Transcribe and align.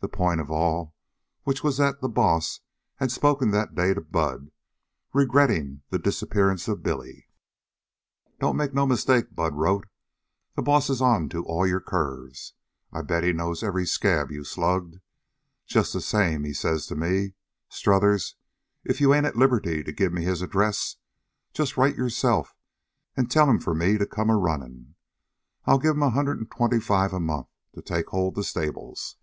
The 0.00 0.08
point 0.08 0.40
of 0.40 0.48
all 0.48 0.94
which 1.42 1.64
was 1.64 1.78
that 1.78 2.00
the 2.00 2.08
Boss 2.08 2.60
had 2.96 3.10
spoken 3.10 3.50
that 3.50 3.74
day 3.74 3.94
to 3.94 4.00
Bud, 4.00 4.52
regretting 5.12 5.82
the 5.90 5.98
disappearance 5.98 6.68
of 6.68 6.84
Billy. 6.84 7.26
"Don't 8.38 8.56
make 8.56 8.72
no 8.72 8.86
mistake," 8.86 9.34
Bud 9.34 9.54
wrote. 9.56 9.88
"The 10.54 10.62
Boss 10.62 10.88
is 10.88 11.02
onto 11.02 11.42
all 11.42 11.66
your 11.66 11.80
curves. 11.80 12.54
I 12.92 13.02
bet 13.02 13.24
he 13.24 13.32
knows 13.32 13.64
every 13.64 13.84
scab 13.84 14.30
you 14.30 14.44
slugged. 14.44 15.00
Just 15.66 15.94
the 15.94 16.00
same 16.00 16.44
he 16.44 16.52
says 16.54 16.86
to 16.86 16.94
me 16.94 17.34
Strothers, 17.68 18.36
if 18.84 19.00
you 19.00 19.12
ain't 19.12 19.26
at 19.26 19.34
liberty 19.34 19.82
to 19.82 19.90
give 19.90 20.12
me 20.12 20.22
his 20.22 20.42
address, 20.42 20.94
just 21.52 21.76
write 21.76 21.96
yourself 21.96 22.54
and 23.16 23.28
tell 23.28 23.50
him 23.50 23.58
for 23.58 23.74
me 23.74 23.98
to 23.98 24.06
come 24.06 24.30
a 24.30 24.36
running. 24.36 24.94
I'll 25.64 25.80
give 25.80 25.96
him 25.96 26.04
a 26.04 26.10
hundred 26.10 26.38
and 26.38 26.48
twenty 26.48 26.78
five 26.78 27.12
a 27.12 27.18
month 27.18 27.48
to 27.74 27.82
take 27.82 28.10
hold 28.10 28.36
the 28.36 28.44
stables." 28.44 29.16